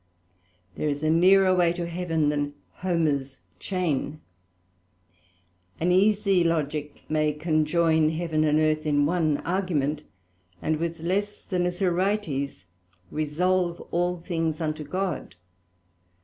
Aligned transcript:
There 0.73 0.89
is 0.89 1.03
a 1.03 1.11
nearer 1.11 1.53
way 1.53 1.71
to 1.73 1.85
Heaven 1.85 2.29
than 2.29 2.55
Homer's 2.77 3.39
Chain; 3.59 4.19
an 5.79 5.91
easy 5.91 6.43
Logick 6.43 7.07
may 7.07 7.33
conjoin 7.33 8.09
heaven 8.09 8.43
and 8.43 8.57
Earth, 8.57 8.87
in 8.87 9.05
one 9.05 9.37
Argument, 9.45 10.01
and 10.59 10.77
with 10.77 11.01
less 11.01 11.43
than 11.43 11.67
a 11.67 11.71
Sorites 11.71 12.65
resolve 13.11 13.79
all 13.91 14.17
things 14.17 14.59
into 14.59 14.83
God. 14.83 15.35